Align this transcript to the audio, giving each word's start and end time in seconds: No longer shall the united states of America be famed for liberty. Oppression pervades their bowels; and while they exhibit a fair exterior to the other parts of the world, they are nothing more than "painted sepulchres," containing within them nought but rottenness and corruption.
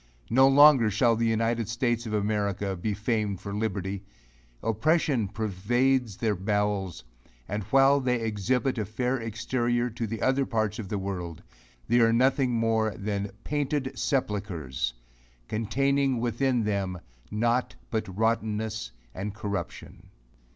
No 0.31 0.47
longer 0.47 0.89
shall 0.89 1.15
the 1.15 1.27
united 1.27 1.69
states 1.69 2.07
of 2.07 2.13
America 2.15 2.75
be 2.75 2.95
famed 2.95 3.39
for 3.39 3.53
liberty. 3.53 4.01
Oppression 4.63 5.27
pervades 5.27 6.17
their 6.17 6.33
bowels; 6.35 7.03
and 7.47 7.61
while 7.65 7.99
they 7.99 8.19
exhibit 8.19 8.79
a 8.79 8.85
fair 8.85 9.19
exterior 9.19 9.91
to 9.91 10.07
the 10.07 10.19
other 10.23 10.43
parts 10.43 10.79
of 10.79 10.89
the 10.89 10.97
world, 10.97 11.43
they 11.87 11.99
are 11.99 12.11
nothing 12.11 12.49
more 12.53 12.95
than 12.97 13.29
"painted 13.43 13.91
sepulchres," 13.93 14.95
containing 15.47 16.19
within 16.19 16.63
them 16.63 16.99
nought 17.29 17.75
but 17.91 18.07
rottenness 18.17 18.89
and 19.13 19.35
corruption. 19.35 20.09